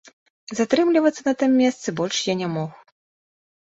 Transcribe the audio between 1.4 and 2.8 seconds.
тым месцы больш я не мог.